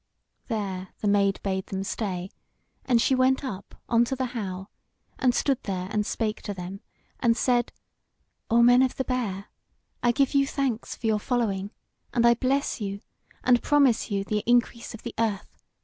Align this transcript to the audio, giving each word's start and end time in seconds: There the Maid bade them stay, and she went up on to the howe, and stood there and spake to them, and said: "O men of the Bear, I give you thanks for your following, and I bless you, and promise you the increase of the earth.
There 0.47 0.87
the 1.01 1.07
Maid 1.07 1.39
bade 1.43 1.67
them 1.67 1.83
stay, 1.83 2.31
and 2.85 2.99
she 2.99 3.13
went 3.13 3.43
up 3.43 3.75
on 3.87 4.03
to 4.05 4.15
the 4.15 4.25
howe, 4.33 4.69
and 5.19 5.35
stood 5.35 5.61
there 5.61 5.89
and 5.91 6.07
spake 6.07 6.41
to 6.41 6.55
them, 6.55 6.81
and 7.19 7.37
said: 7.37 7.71
"O 8.49 8.63
men 8.63 8.81
of 8.81 8.95
the 8.95 9.03
Bear, 9.03 9.49
I 10.01 10.11
give 10.11 10.33
you 10.33 10.47
thanks 10.47 10.95
for 10.95 11.05
your 11.05 11.19
following, 11.19 11.69
and 12.15 12.25
I 12.25 12.33
bless 12.33 12.81
you, 12.81 13.01
and 13.43 13.61
promise 13.61 14.09
you 14.09 14.23
the 14.23 14.41
increase 14.47 14.95
of 14.95 15.03
the 15.03 15.13
earth. 15.19 15.61